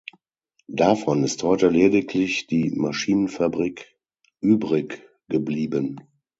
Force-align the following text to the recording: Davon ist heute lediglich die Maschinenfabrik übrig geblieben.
Davon 0.67 1.23
ist 1.23 1.43
heute 1.43 1.67
lediglich 1.69 2.47
die 2.47 2.71
Maschinenfabrik 2.71 3.95
übrig 4.39 5.03
geblieben. 5.27 5.99